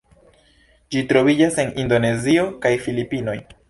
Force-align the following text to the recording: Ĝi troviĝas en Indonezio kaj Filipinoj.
Ĝi 0.95 1.03
troviĝas 1.13 1.61
en 1.67 1.71
Indonezio 1.85 2.51
kaj 2.67 2.77
Filipinoj. 2.89 3.43